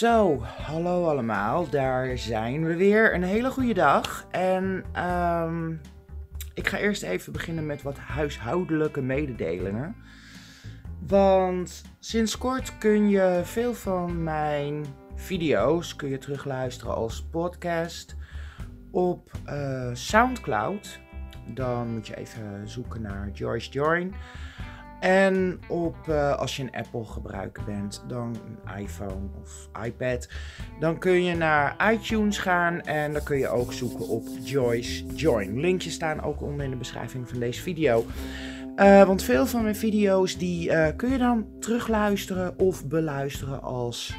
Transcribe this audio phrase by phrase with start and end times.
[0.00, 3.14] Zo, hallo allemaal, daar zijn we weer.
[3.14, 4.26] Een hele goede dag.
[4.30, 5.70] En ehm,
[6.54, 9.96] ik ga eerst even beginnen met wat huishoudelijke mededelingen.
[11.06, 14.84] Want sinds kort kun je veel van mijn
[15.14, 18.16] video's kun je terugluisteren als podcast
[18.90, 21.00] op eh, SoundCloud.
[21.54, 24.14] Dan moet je even zoeken naar Joyce Join.
[25.00, 30.28] En op, uh, als je een Apple gebruiker bent, dan een iPhone of iPad,
[30.80, 35.60] dan kun je naar iTunes gaan en dan kun je ook zoeken op Joyce Join.
[35.60, 38.04] Linkjes staan ook onder in de beschrijving van deze video.
[38.76, 44.16] Uh, want veel van mijn video's die uh, kun je dan terugluisteren of beluisteren als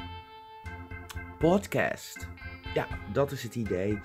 [1.39, 2.27] podcast.
[2.73, 3.99] Ja, dat is het idee.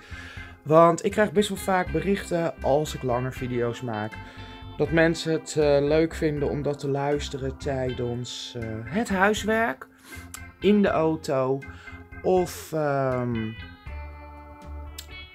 [0.63, 4.11] Want ik krijg best wel vaak berichten als ik langer video's maak
[4.77, 9.87] dat mensen het uh, leuk vinden om dat te luisteren tijdens uh, het huiswerk,
[10.59, 11.59] in de auto
[12.23, 13.55] of um,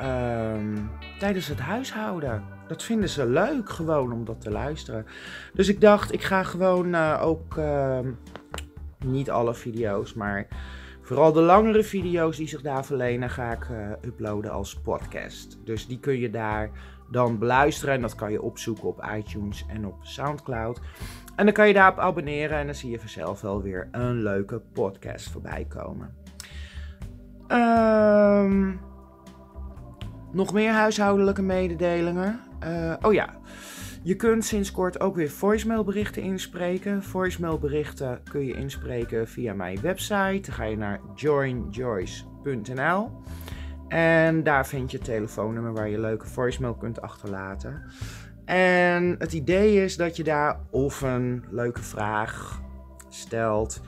[0.00, 2.44] um, tijdens het huishouden.
[2.68, 5.06] Dat vinden ze leuk gewoon om dat te luisteren.
[5.52, 7.60] Dus ik dacht, ik ga gewoon uh, ook
[9.04, 10.46] niet alle video's, maar
[11.12, 13.66] vooral de langere video's die zich daar verlenen, ga ik
[14.04, 15.58] uploaden als podcast.
[15.64, 16.70] Dus die kun je daar
[17.10, 17.94] dan beluisteren.
[17.94, 20.80] En dat kan je opzoeken op iTunes en op Soundcloud.
[21.36, 24.62] En dan kan je daarop abonneren en dan zie je vanzelf wel weer een leuke
[24.72, 26.14] podcast voorbij komen.
[27.48, 28.80] Um,
[30.32, 32.40] nog meer huishoudelijke mededelingen.
[32.64, 33.34] Uh, oh ja,
[34.02, 37.02] je kunt sinds kort ook weer voicemailberichten inspreken.
[37.02, 40.40] Voicemailberichten kun je inspreken via mijn website.
[40.40, 43.10] Dan ga je naar joinjoyce.nl.
[43.88, 47.82] En daar vind je het telefoonnummer waar je leuke voicemail kunt achterlaten.
[48.44, 52.62] En het idee is dat je daar of een leuke vraag
[53.08, 53.80] stelt,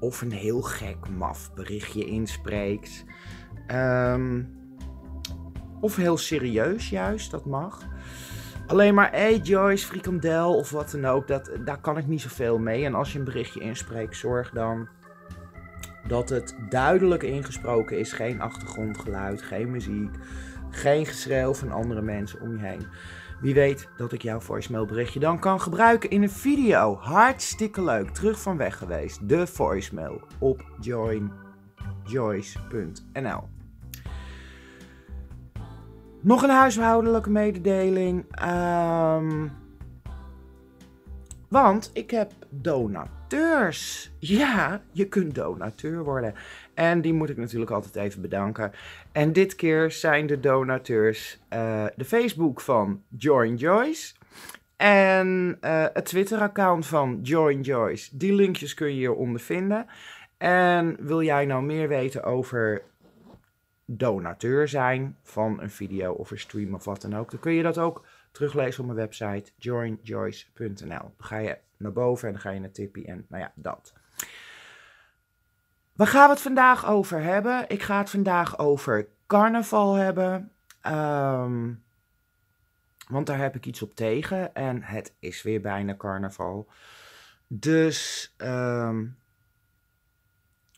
[0.00, 3.04] of een heel gek maf berichtje inspreekt.
[3.72, 4.54] Um,
[5.80, 7.86] of heel serieus juist, dat mag.
[8.66, 12.58] Alleen maar, hey Joyce, frikandel of wat dan ook, dat, daar kan ik niet zoveel
[12.58, 12.84] mee.
[12.84, 14.88] En als je een berichtje inspreekt, zorg dan
[16.08, 18.12] dat het duidelijk ingesproken is.
[18.12, 20.14] Geen achtergrondgeluid, geen muziek,
[20.70, 22.86] geen geschreeuw van andere mensen om je heen.
[23.40, 26.96] Wie weet dat ik jouw voicemailberichtje dan kan gebruiken in een video.
[26.96, 28.10] Hartstikke leuk.
[28.10, 29.28] Terug van weg geweest.
[29.28, 33.55] De voicemail op joinjoyce.nl.
[36.20, 38.24] Nog een huishoudelijke mededeling.
[38.42, 39.52] Um,
[41.48, 44.12] want ik heb donateurs.
[44.18, 46.34] Ja, je kunt donateur worden.
[46.74, 48.72] En die moet ik natuurlijk altijd even bedanken.
[49.12, 54.14] En dit keer zijn de donateurs uh, de Facebook van Join Joyce.
[54.76, 58.16] En uh, het Twitter-account van Join Joyce.
[58.16, 59.86] Die linkjes kun je hieronder vinden.
[60.38, 62.82] En wil jij nou meer weten over
[63.86, 67.62] donateur zijn van een video of een stream of wat dan ook, dan kun je
[67.62, 70.76] dat ook teruglezen op mijn website joinjoyce.nl.
[70.86, 73.92] Dan ga je naar boven en dan ga je naar Tippy en nou ja, dat.
[75.92, 77.64] Waar gaan we het vandaag over hebben?
[77.68, 80.52] Ik ga het vandaag over carnaval hebben.
[80.86, 81.84] Um,
[83.08, 86.68] want daar heb ik iets op tegen en het is weer bijna carnaval.
[87.46, 89.16] Dus um,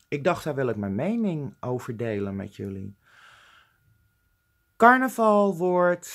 [0.07, 2.95] ik dacht, daar wil ik mijn mening over delen met jullie.
[4.79, 6.09] Carnaval wordt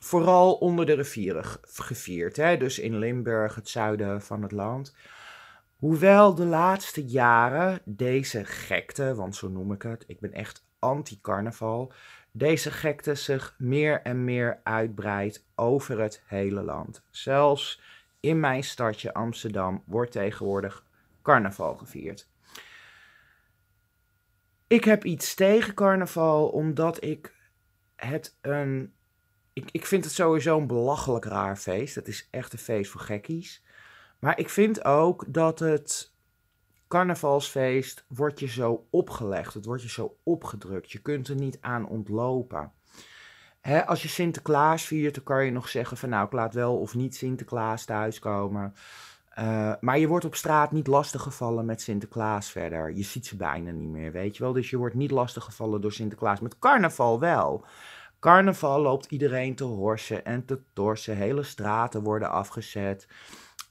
[0.00, 2.36] vooral onder de rivieren gevierd.
[2.36, 2.56] Hè?
[2.56, 4.96] Dus in Limburg, het zuiden van het land.
[5.76, 11.92] Hoewel de laatste jaren deze gekte, want zo noem ik het, ik ben echt anti-carnaval,
[12.32, 17.02] deze gekte zich meer en meer uitbreidt over het hele land.
[17.10, 17.80] Zelfs
[18.20, 20.84] in mijn stadje Amsterdam wordt tegenwoordig
[21.22, 22.28] carnaval gevierd.
[24.70, 27.34] Ik heb iets tegen carnaval omdat ik
[27.96, 28.94] het een
[29.52, 31.94] ik, ik vind het sowieso een belachelijk raar feest.
[31.94, 33.64] Het is echt een feest voor gekkies.
[34.18, 36.12] Maar ik vind ook dat het
[36.88, 39.54] carnavalsfeest wordt je zo opgelegd.
[39.54, 40.92] Het wordt je zo opgedrukt.
[40.92, 42.72] Je kunt er niet aan ontlopen.
[43.86, 46.94] Als je Sinterklaas viert, dan kan je nog zeggen van nou, ik laat wel of
[46.94, 48.74] niet Sinterklaas thuiskomen.
[49.38, 52.92] Uh, maar je wordt op straat niet lastiggevallen met Sinterklaas verder.
[52.92, 54.52] Je ziet ze bijna niet meer, weet je wel.
[54.52, 56.40] Dus je wordt niet lastiggevallen door Sinterklaas.
[56.40, 57.64] Met carnaval wel.
[58.20, 61.16] Carnaval loopt iedereen te horsen en te torsen.
[61.16, 63.08] Hele straten worden afgezet.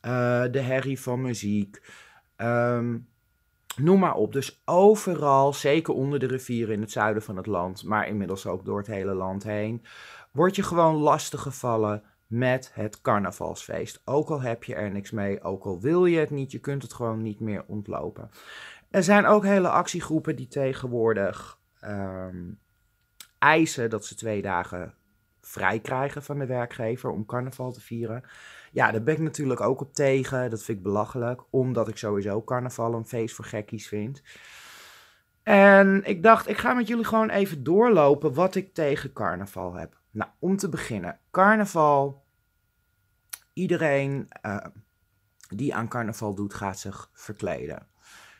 [0.05, 1.81] Uh, de herrie van muziek.
[2.37, 3.07] Um,
[3.75, 4.33] noem maar op.
[4.33, 8.65] Dus overal, zeker onder de rivieren in het zuiden van het land, maar inmiddels ook
[8.65, 9.85] door het hele land heen,
[10.31, 14.01] word je gewoon lastiggevallen met het carnavalsfeest.
[14.05, 16.81] Ook al heb je er niks mee, ook al wil je het niet, je kunt
[16.81, 18.29] het gewoon niet meer ontlopen.
[18.89, 22.51] Er zijn ook hele actiegroepen die tegenwoordig ehm,
[23.37, 24.93] eisen dat ze twee dagen
[25.41, 28.23] vrij krijgen van de werkgever om carnaval te vieren.
[28.71, 30.49] Ja, daar ben ik natuurlijk ook op tegen.
[30.49, 34.21] Dat vind ik belachelijk, omdat ik sowieso carnaval een feest voor gekkies vind.
[35.43, 39.98] En ik dacht, ik ga met jullie gewoon even doorlopen wat ik tegen carnaval heb.
[40.11, 42.23] Nou, om te beginnen, carnaval.
[43.53, 44.65] Iedereen uh,
[45.55, 47.87] die aan carnaval doet, gaat zich verkleden.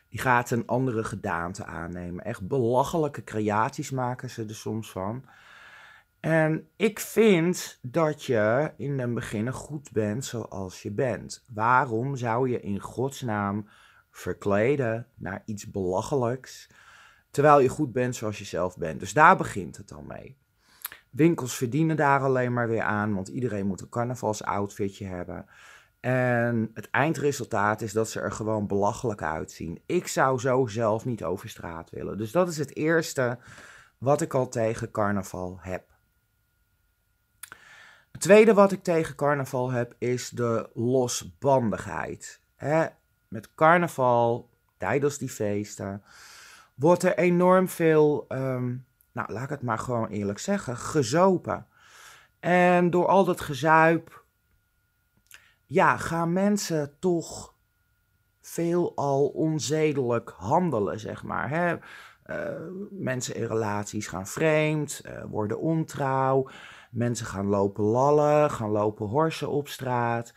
[0.10, 2.25] Die gaat een andere gedaante aannemen.
[2.25, 5.25] Echt belachelijke creaties maken ze er soms van.
[6.19, 11.45] En ik vind dat je in het begin goed bent zoals je bent.
[11.54, 13.69] Waarom zou je in godsnaam
[14.12, 16.69] verkleden naar iets belachelijks,
[17.31, 19.00] terwijl je goed bent zoals je zelf bent?
[19.00, 20.38] Dus daar begint het dan mee.
[21.10, 25.46] Winkels verdienen daar alleen maar weer aan, want iedereen moet een carnavalsoutfitje hebben.
[26.00, 29.82] En het eindresultaat is dat ze er gewoon belachelijk uitzien.
[29.86, 32.18] Ik zou zo zelf niet over straat willen.
[32.18, 33.38] Dus dat is het eerste
[33.98, 35.88] wat ik al tegen carnaval heb.
[38.12, 42.42] Het tweede wat ik tegen carnaval heb is de losbandigheid.
[43.28, 46.04] Met carnaval, tijdens die feesten,
[46.76, 48.76] wordt er enorm veel, ehm,
[49.12, 51.68] nou laat ik het maar gewoon eerlijk zeggen, gezopen.
[52.40, 54.24] En door al dat gezuip
[55.66, 57.54] ja, gaan mensen toch
[58.42, 61.50] veelal onzedelijk handelen, zeg maar.
[61.50, 61.76] Hè?
[62.26, 62.60] Uh,
[62.92, 66.50] mensen in relaties gaan vreemd, uh, worden ontrouw.
[66.92, 70.34] Mensen gaan lopen lallen, gaan lopen horsen op straat.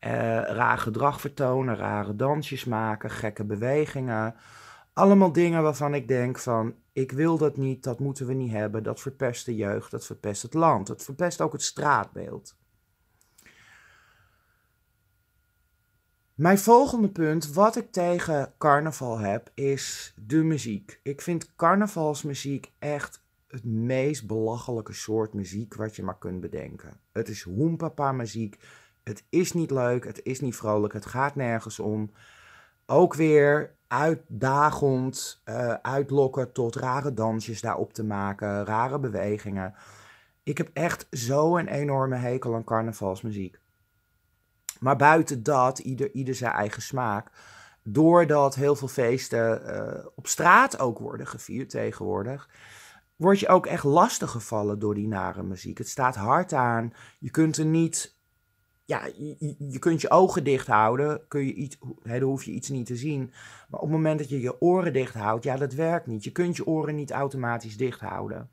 [0.00, 0.10] Uh,
[0.40, 4.34] raar gedrag vertonen, rare dansjes maken, gekke bewegingen.
[4.94, 8.82] Allemaal dingen waarvan ik denk van, ik wil dat niet, dat moeten we niet hebben.
[8.82, 10.86] Dat verpest de jeugd, dat verpest het land.
[10.86, 12.56] Dat verpest ook het straatbeeld.
[16.34, 21.00] Mijn volgende punt, wat ik tegen carnaval heb, is de muziek.
[21.02, 27.00] Ik vind carnavalsmuziek echt het meest belachelijke soort muziek wat je maar kunt bedenken.
[27.12, 28.58] Het is hoempapa muziek.
[29.02, 32.10] Het is niet leuk, het is niet vrolijk, het gaat nergens om.
[32.86, 39.74] Ook weer uitdagend, uh, uitlokken tot rare dansjes daarop te maken, rare bewegingen.
[40.42, 43.58] Ik heb echt zo'n enorme hekel aan carnavalsmuziek.
[44.80, 47.30] Maar buiten dat, ieder, ieder zijn eigen smaak.
[47.82, 52.48] Doordat heel veel feesten uh, op straat ook worden gevierd tegenwoordig,
[53.16, 55.78] word je ook echt lastig gevallen door die nare muziek.
[55.78, 56.92] Het staat hard aan.
[57.18, 58.13] Je kunt er niet.
[58.86, 61.28] Ja, je, je kunt je ogen dicht houden.
[61.28, 63.32] Kun je iets, hè, dan hoef je iets niet te zien.
[63.68, 66.24] Maar op het moment dat je je oren dicht houdt, ja, dat werkt niet.
[66.24, 68.50] Je kunt je oren niet automatisch dicht houden.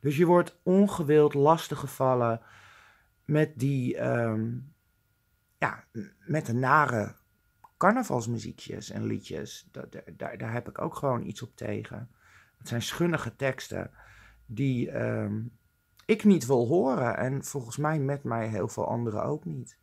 [0.00, 2.40] Dus je wordt ongewild lastig gevallen
[3.24, 4.00] met die.
[4.00, 4.72] Um,
[5.58, 5.84] ja,
[6.26, 7.14] met de nare
[7.76, 9.68] carnavalsmuziekjes en liedjes.
[9.72, 9.86] Daar,
[10.16, 12.10] daar, daar heb ik ook gewoon iets op tegen.
[12.58, 13.90] Het zijn schunnige teksten
[14.46, 15.40] die ehm,
[16.08, 17.16] ik niet wil horen.
[17.16, 19.76] En volgens mij met mij heel veel anderen ook niet.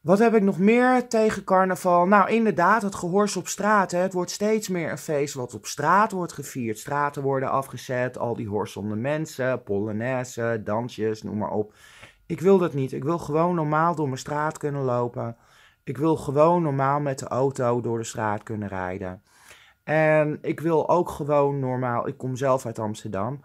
[0.00, 2.06] Wat heb ik nog meer tegen carnaval?
[2.06, 3.90] Nou, inderdaad, het gehors op straat.
[3.90, 3.98] Hè.
[3.98, 6.78] Het wordt steeds meer een feest wat op straat wordt gevierd.
[6.78, 11.74] Straten worden afgezet, al die horsende mensen, polonaise, dansjes, noem maar op.
[12.26, 12.92] Ik wil dat niet.
[12.92, 15.36] Ik wil gewoon normaal door mijn straat kunnen lopen.
[15.84, 19.22] Ik wil gewoon normaal met de auto door de straat kunnen rijden.
[19.84, 23.40] En ik wil ook gewoon normaal, ik kom zelf uit Amsterdam,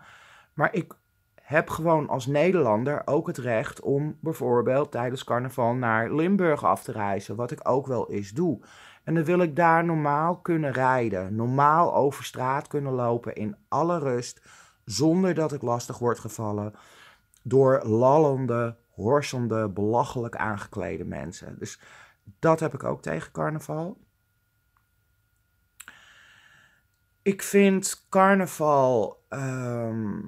[0.58, 0.94] maar ik
[1.42, 6.92] heb gewoon als Nederlander ook het recht om bijvoorbeeld tijdens carnaval naar Limburg af te
[6.92, 8.60] reizen, wat ik ook wel eens doe.
[9.04, 14.00] En dan wil ik daar normaal kunnen rijden, normaal over straat kunnen lopen in alle
[14.00, 14.42] rust,
[14.86, 16.74] zonder dat ik lastig word gevallen
[17.44, 21.56] door lallende, horsende, belachelijk aangeklede mensen.
[21.60, 21.80] Dus
[22.40, 23.98] dat heb ik ook tegen carnaval.
[27.22, 29.24] Ik vind carnaval.
[29.30, 30.20] Ehm,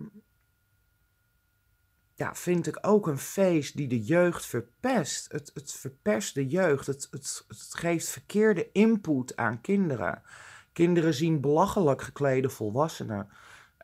[2.20, 5.32] ja, vind ik ook een feest die de jeugd verpest.
[5.32, 6.88] Het, het verpest de jeugd.
[6.88, 10.22] Het, het, geeft verkeerde input aan kinderen.
[10.74, 13.30] Kinderen zien belachelijk geklede volwassenen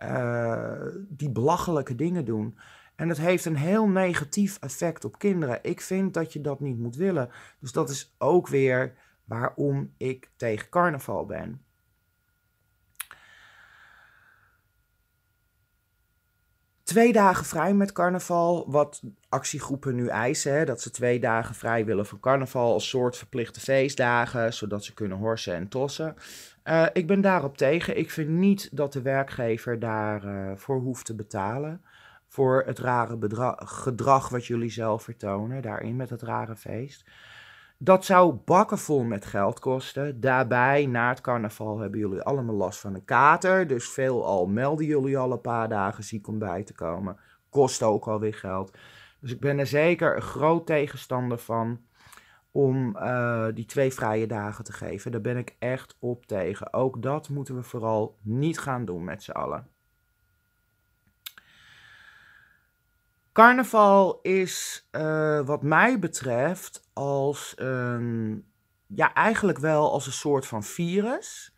[0.04, 2.58] uh, die belachelijke dingen doen.
[2.96, 5.60] En dat heeft een heel negatief effect op kinderen.
[5.62, 7.30] Ik vind dat je dat niet moet willen.
[7.60, 11.65] Dus dat is ook weer waarom ik tegen carnaval ben.
[16.86, 21.86] Twee dagen vrij met carnaval, wat actiegroepen nu eisen, hè, dat ze twee dagen vrij
[21.86, 26.16] willen van carnaval als soort verplichte feestdagen, zodat ze kunnen horsen en tossen.
[26.64, 27.98] Uh, ik ben daarop tegen.
[27.98, 31.82] Ik vind niet dat de werkgever daarvoor uh, voor hoeft te betalen
[32.28, 33.18] voor het rare
[33.58, 37.04] gedrag wat jullie zelf vertonen, daarin met het rare feest.
[37.78, 40.20] Dat zou bakken vol met geld kosten.
[40.20, 43.68] Daarbij, na het carnaval, hebben jullie allemaal last van een kater.
[43.68, 47.20] Dus veelal melden jullie al een paar dagen ziek om bij te komen.
[47.50, 48.78] Kost ook alweer geld.
[49.20, 51.80] Dus ik ben er zeker een groot tegenstander van
[52.52, 55.12] om uh, die twee vrije dagen te geven.
[55.12, 56.74] Daar ben ik echt op tegen.
[56.74, 59.68] Ook dat moeten we vooral niet gaan doen met z'n allen.
[63.36, 67.54] Carnaval is, uh, wat mij betreft, als
[68.88, 71.56] ja, eigenlijk wel als een soort van virus.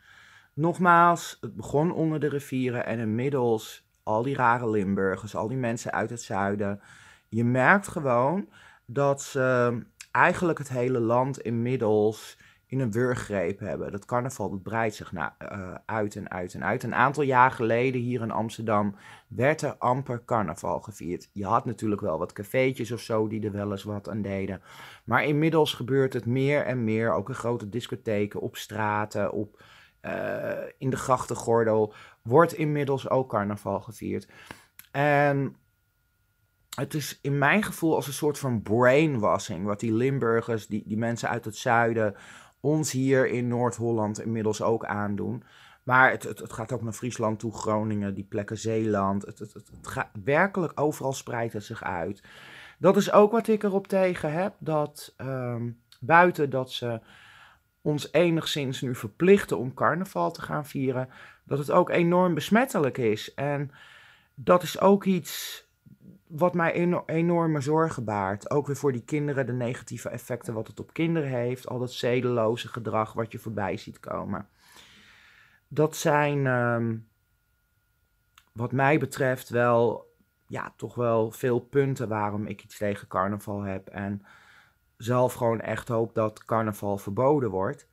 [0.53, 5.91] Nogmaals, het begon onder de rivieren en inmiddels al die rare Limburgers, al die mensen
[5.91, 6.81] uit het zuiden.
[7.29, 8.49] Je merkt gewoon
[8.85, 9.79] dat ze
[10.11, 12.37] eigenlijk het hele land inmiddels
[12.69, 13.91] in een wurggreep hebben.
[13.91, 16.83] Dat carnaval breidt zich naar, uh, uit en uit en uit.
[16.83, 18.95] Een aantal jaar geleden hier in Amsterdam
[19.27, 21.29] werd er amper carnaval gevierd.
[21.33, 24.61] Je had natuurlijk wel wat cafeetjes of zo die er wel eens wat aan deden.
[25.03, 27.13] Maar inmiddels gebeurt het meer en meer.
[27.13, 29.63] Ook in grote discotheken, op straten, op,
[30.01, 34.27] uh, in de grachtengordel wordt inmiddels ook carnaval gevierd.
[34.91, 35.55] En
[36.75, 39.65] het is in mijn gevoel als een soort van brainwashing.
[39.65, 42.15] Wat die Limburgers, die, die mensen uit het zuiden,
[42.67, 45.43] ons hier in Noord-Holland inmiddels ook aandoen.
[45.83, 49.25] Maar het, het, gaat ook naar Friesland toe, Groningen, die plekken Zeeland.
[49.25, 52.23] Het, het, gaat werkelijk overal spreidt het zich uit.
[52.77, 54.53] Dat is ook wat ik erop tegen heb.
[54.59, 57.01] Dat um, buiten dat ze
[57.81, 61.09] ons enigszins nu verplichten om carnaval te gaan vieren,
[61.43, 63.33] dat het ook enorm besmettelijk is.
[63.33, 63.71] En
[64.35, 65.66] dat is ook iets
[66.27, 68.51] wat mij enorme zorgen baart.
[68.51, 71.67] Ook weer voor die kinderen, de negatieve effecten wat het op kinderen heeft.
[71.67, 74.47] Al dat zedeloze gedrag wat je voorbij ziet komen.
[75.67, 77.07] Dat zijn, um,
[78.51, 80.11] wat mij betreft, wel,
[80.47, 83.87] ja, toch wel veel punten waarom ik iets tegen carnaval heb.
[83.87, 84.25] En
[84.97, 87.87] zelf gewoon echt hoop dat carnaval verboden wordt.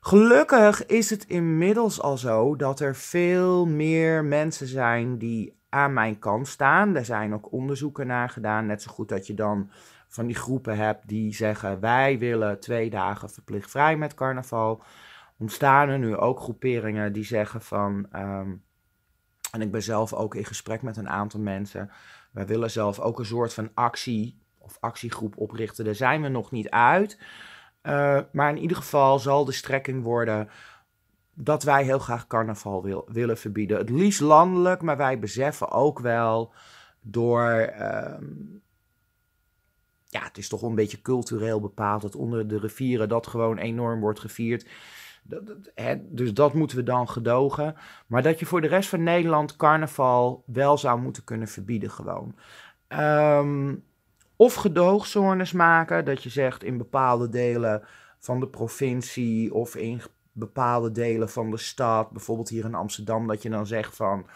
[0.00, 6.18] Gelukkig is het inmiddels al zo dat er veel meer mensen zijn die aan mijn
[6.18, 6.96] kant staan.
[6.96, 8.66] Er zijn ook onderzoeken naar gedaan.
[8.66, 9.70] Net zo goed dat je dan
[10.08, 14.82] van die groepen hebt die zeggen: wij willen twee dagen verplicht vrij met carnaval.
[15.38, 18.06] Ontstaan er nu ook groeperingen die zeggen van.
[18.16, 18.62] Um,
[19.52, 21.90] en ik ben zelf ook in gesprek met een aantal mensen.
[22.32, 25.84] Wij willen zelf ook een soort van actie of actiegroep oprichten.
[25.84, 27.18] Daar zijn we nog niet uit.
[27.82, 30.48] Uh, maar in ieder geval zal de strekking worden
[31.34, 33.78] dat wij heel graag carnaval wil, willen verbieden.
[33.78, 36.52] Het liefst landelijk, maar wij beseffen ook wel
[37.00, 37.72] door.
[37.80, 38.62] Um,
[40.06, 44.00] ja, het is toch een beetje cultureel bepaald dat onder de rivieren dat gewoon enorm
[44.00, 44.66] wordt gevierd.
[45.22, 45.42] Dat,
[45.74, 47.74] hè, dus dat moeten we dan gedogen.
[48.06, 52.34] Maar dat je voor de rest van Nederland carnaval wel zou moeten kunnen verbieden, gewoon.
[52.88, 53.84] Um,
[54.36, 57.82] of gedoogzones maken, dat je zegt in bepaalde delen
[58.18, 60.00] van de provincie of in
[60.32, 64.26] bepaalde delen van de stad, bijvoorbeeld hier in Amsterdam, dat je dan zegt van,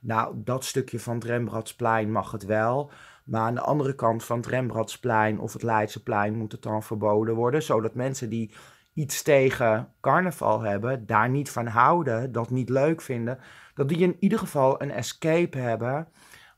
[0.00, 2.90] nou, dat stukje van het Rembrandtsplein mag het wel,
[3.24, 7.34] maar aan de andere kant van het Rembrandtsplein of het Leidseplein moet het dan verboden
[7.34, 8.54] worden, zodat mensen die
[8.94, 13.38] iets tegen carnaval hebben, daar niet van houden, dat niet leuk vinden,
[13.74, 16.08] dat die in ieder geval een escape hebben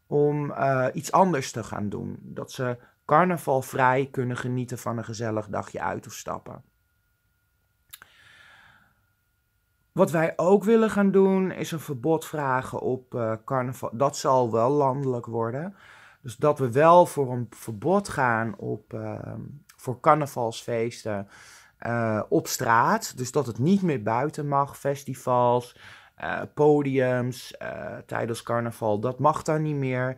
[0.07, 2.19] om uh, iets anders te gaan doen.
[2.21, 6.63] Dat ze carnavalvrij kunnen genieten van een gezellig dagje uit of stappen.
[9.97, 13.91] Wat wij ook willen gaan doen is een verbod vragen op uh, carnaval.
[13.93, 15.75] Dat zal wel landelijk worden.
[16.23, 19.21] Dus dat we wel voor een verbod gaan op, uh,
[19.77, 21.29] voor carnavalsfeesten
[21.87, 23.17] uh, op straat.
[23.17, 25.79] Dus dat het niet meer buiten mag, festivals,
[26.21, 27.57] uh, podiums
[28.07, 29.01] tijdens carnaval.
[29.01, 30.17] Dat mag dan niet meer.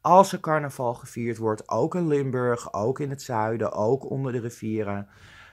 [0.00, 4.40] Als er carnaval gevierd wordt, ook in Limburg, ook in het zuiden, ook onder de
[4.40, 5.08] rivieren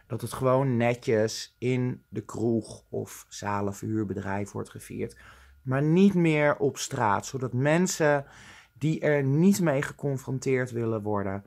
[0.07, 5.17] dat het gewoon netjes in de kroeg of zalenverhuurbedrijf wordt gevierd.
[5.62, 8.25] Maar niet meer op straat, zodat mensen
[8.74, 11.45] die er niet mee geconfronteerd willen worden,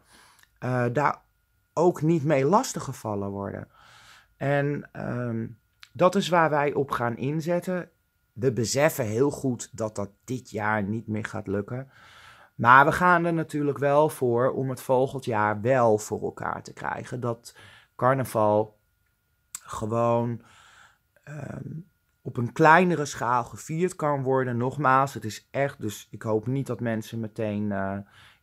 [0.60, 1.22] uh, daar
[1.72, 3.68] ook niet mee lastiggevallen worden.
[4.36, 5.58] En um,
[5.92, 7.90] dat is waar wij op gaan inzetten.
[8.32, 11.90] We beseffen heel goed dat dat dit jaar niet meer gaat lukken.
[12.54, 16.72] Maar we gaan er natuurlijk wel voor om het volgend jaar wel voor elkaar te
[16.72, 17.20] krijgen.
[17.20, 17.54] Dat
[17.98, 18.78] carnaval
[19.62, 20.42] gewoon
[21.28, 21.86] um,
[22.22, 24.56] op een kleinere schaal gevierd kan worden.
[24.56, 27.96] Nogmaals, het is echt, dus ik hoop niet dat mensen meteen uh,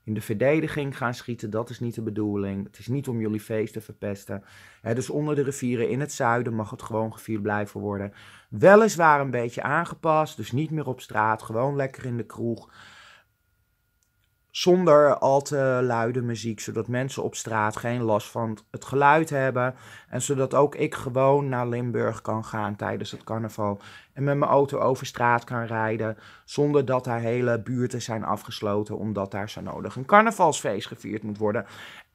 [0.03, 1.49] in de verdediging gaan schieten.
[1.49, 2.65] Dat is niet de bedoeling.
[2.65, 4.43] Het is niet om jullie feest te verpesten.
[4.81, 8.13] dus onder de rivieren in het zuiden mag het gewoon gevierd blijven worden.
[8.49, 12.69] Weliswaar een beetje aangepast, dus niet meer op straat, gewoon lekker in de kroeg
[14.55, 19.75] zonder al te luide muziek, zodat mensen op straat geen last van het geluid hebben.
[20.09, 23.79] En zodat ook ik gewoon naar Limburg kan gaan tijdens het carnaval.
[24.13, 28.97] En met mijn auto over straat kan rijden, zonder dat daar hele buurten zijn afgesloten,
[28.97, 31.65] omdat daar zo nodig een carnavalsfeest gevierd moet worden.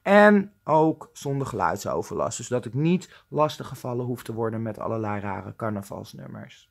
[0.02, 5.56] En ook zonder geluidsoverlast, dus dat ik niet lastiggevallen hoef te worden met allerlei rare
[5.56, 6.69] carnavalsnummers.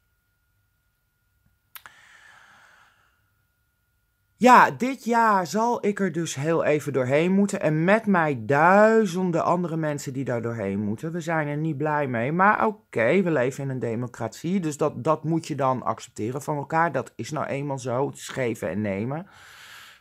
[4.40, 7.62] Ja, dit jaar zal ik er dus heel even doorheen moeten.
[7.62, 11.12] En met mij duizenden andere mensen die daar doorheen moeten.
[11.12, 12.32] We zijn er niet blij mee.
[12.32, 14.60] Maar oké, we leven in een democratie.
[14.60, 16.92] Dus dat, dat moet je dan accepteren van elkaar.
[16.92, 18.08] Dat is nou eenmaal zo.
[18.08, 19.28] Het is geven en nemen.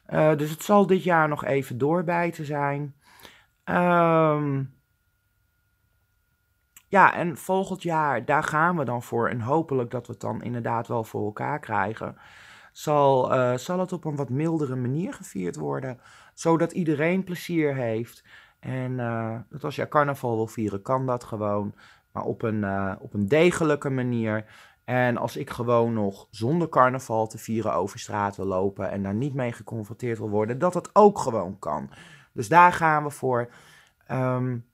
[0.08, 2.94] Uh, dus het zal dit jaar nog even doorbijten zijn.
[3.64, 4.74] Um,
[6.88, 9.28] ja, en volgend jaar, daar gaan we dan voor.
[9.28, 12.16] En hopelijk dat we het dan inderdaad wel voor elkaar krijgen
[12.78, 16.00] zal, uh, zal het op een wat mildere manier gevierd worden.
[16.34, 18.24] Zodat iedereen plezier heeft.
[18.60, 21.74] En uh, dat als je carnaval wil vieren, kan dat gewoon.
[22.12, 24.44] Maar op een, uh, op een degelijke manier.
[24.84, 29.14] En als ik gewoon nog zonder carnaval te vieren over straat wil lopen en daar
[29.14, 31.90] niet mee geconfronteerd wil worden, dat het ook gewoon kan.
[32.32, 33.48] Dus daar gaan we voor.
[34.10, 34.66] Um,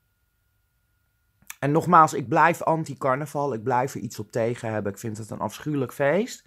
[1.58, 3.54] en nogmaals, ik blijf anti-carnaval.
[3.54, 4.92] Ik blijf er iets op tegen hebben.
[4.92, 6.44] Ik vind het een afschuwelijk feest.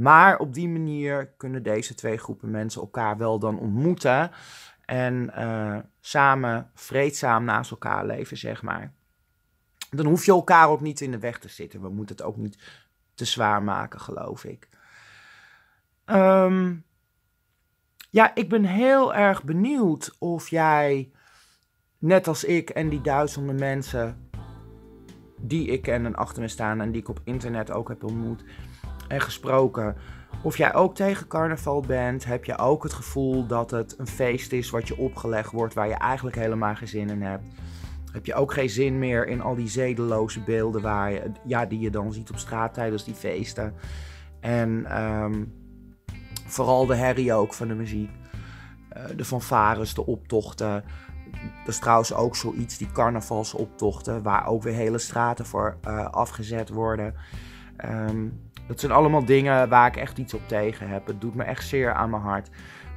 [0.00, 4.30] Maar op die manier kunnen deze twee groepen mensen elkaar wel dan ontmoeten.
[4.84, 8.92] En uh, samen vreedzaam naast elkaar leven, zeg maar.
[9.90, 11.80] Dan hoef je elkaar ook niet in de weg te zitten.
[11.80, 12.58] We moeten het ook niet
[13.14, 14.68] te zwaar maken, geloof ik.
[16.06, 16.84] Um,
[18.10, 21.10] ja, ik ben heel erg benieuwd of jij,
[21.98, 24.30] net als ik en die duizenden mensen
[25.40, 28.44] die ik ken en achter me staan en die ik op internet ook heb ontmoet,
[29.10, 29.96] en gesproken.
[30.42, 34.52] Of jij ook tegen carnaval bent, heb je ook het gevoel dat het een feest
[34.52, 37.48] is wat je opgelegd wordt waar je eigenlijk helemaal geen zin in hebt.
[38.12, 41.80] Heb je ook geen zin meer in al die zedeloze beelden waar je, ja, die
[41.80, 43.74] je dan ziet op straat tijdens die feesten.
[44.40, 45.52] En um,
[46.46, 48.10] vooral de herrie ook van de muziek.
[48.96, 50.84] Uh, de fanfares, de optochten.
[51.58, 56.68] Dat is trouwens ook zoiets, die carnavalsoptochten, waar ook weer hele straten voor uh, afgezet
[56.68, 57.14] worden.
[57.84, 61.06] Um, dat zijn allemaal dingen waar ik echt iets op tegen heb.
[61.06, 62.50] Het doet me echt zeer aan mijn hart.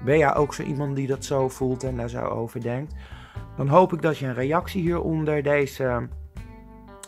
[0.05, 2.93] Ben jij ook zo iemand die dat zo voelt en daar zo over denkt?
[3.55, 6.07] Dan hoop ik dat je een reactie hieronder deze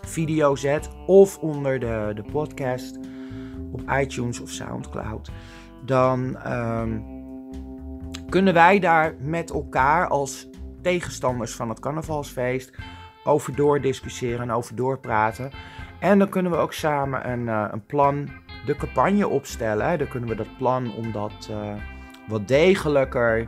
[0.01, 0.89] video zet.
[1.05, 2.99] Of onder de, de podcast
[3.71, 5.31] op iTunes of Soundcloud.
[5.83, 7.05] Dan um,
[8.29, 10.49] kunnen wij daar met elkaar als
[10.81, 12.77] tegenstanders van het carnavalsfeest
[13.23, 15.51] over doordiscussiëren en over doorpraten.
[15.99, 18.29] En dan kunnen we ook samen een, uh, een plan
[18.65, 19.97] de campagne opstellen.
[19.97, 21.73] Dan kunnen we dat plan om dat uh,
[22.27, 23.47] wat degelijker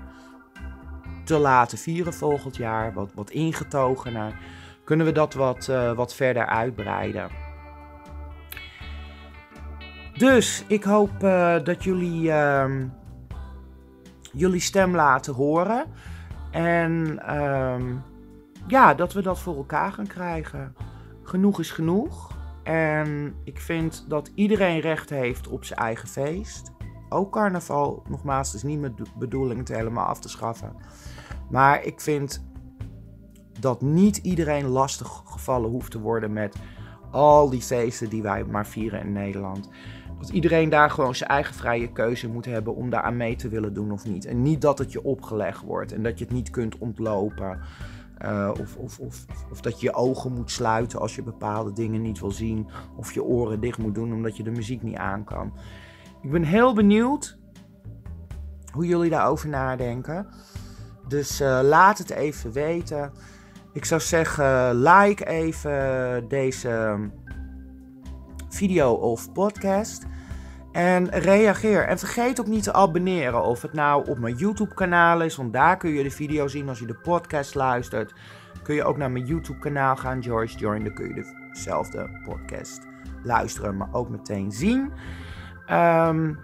[1.24, 4.40] te laten vieren volgend jaar, wat, wat ingetogener,
[4.84, 7.30] kunnen we dat wat, uh, wat verder uitbreiden.
[10.18, 12.66] Dus ik hoop uh, dat jullie uh,
[14.38, 15.86] jullie stem laten horen.
[16.52, 17.96] En ehm,
[18.68, 20.76] ja, dat we dat voor elkaar gaan krijgen.
[21.24, 22.37] Genoeg is genoeg.
[22.68, 26.72] En ik vind dat iedereen recht heeft op zijn eigen feest.
[27.10, 30.76] Ook carnaval, nogmaals, het is niet mijn bedoeling het helemaal af te schaffen.
[31.50, 32.46] Maar ik vind
[33.60, 36.56] dat niet iedereen lastig gevallen hoeft te worden met
[37.12, 39.70] al die feesten die wij maar vieren in Nederland.
[40.20, 43.50] Dat iedereen daar gewoon zijn eigen vrije keuze moet hebben om daar aan mee te
[43.50, 44.26] willen doen of niet.
[44.26, 47.60] En niet dat het je opgelegd wordt en dat je het niet kunt ontlopen.
[48.26, 52.02] Uh, of, of, of, of, dat je je ogen moet sluiten als je bepaalde dingen
[52.02, 52.68] niet wil zien.
[52.96, 55.54] Of je oren dicht moet doen omdat je de muziek niet aan kan.
[56.22, 57.38] Ik ben heel benieuwd
[58.72, 60.28] hoe jullie daarover nadenken.
[61.08, 63.12] Dus uh, laat het even weten.
[63.74, 67.00] Ik zou zeggen, like even deze
[68.50, 70.06] video of podcast.
[70.78, 71.88] En reageer.
[71.88, 73.44] En vergeet ook niet te abonneren.
[73.44, 75.36] Of het nou op mijn YouTube kanaal is.
[75.36, 78.14] Want daar kun je de video zien als je de podcast luistert.
[78.64, 80.24] Kun je ook naar mijn YouTube kanaal gaan.
[80.24, 80.84] George Join.
[80.84, 82.88] Dan kun je dezelfde podcast
[83.24, 83.78] luisteren.
[83.78, 84.92] Maar ook meteen zien.
[85.72, 86.40] Um,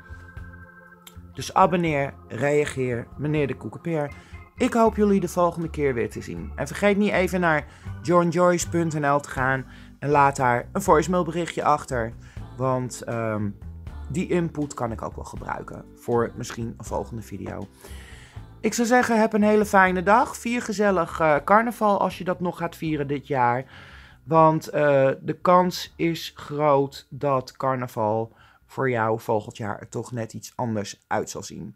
[1.34, 3.08] dus abonneer, reageer.
[3.18, 4.12] Meneer de Koekenpeer.
[4.58, 6.52] Ik hoop jullie de volgende keer weer te zien.
[6.56, 7.66] En vergeet niet even naar
[8.02, 9.66] johnjoyce.nl te gaan.
[10.00, 12.14] En laat daar een voicemailberichtje achter.
[12.58, 13.04] Want...
[13.10, 13.56] Um,
[14.14, 17.68] die input kan ik ook wel gebruiken voor misschien een volgende video.
[18.60, 20.38] Ik zou zeggen, heb een hele fijne dag.
[20.38, 23.66] Vier gezellig uh, carnaval als je dat nog gaat vieren dit jaar.
[24.24, 24.72] Want uh,
[25.22, 31.04] de kans is groot dat carnaval voor jou volgend jaar er toch net iets anders
[31.08, 31.76] uit zal zien.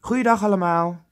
[0.00, 1.05] Goeiedag allemaal.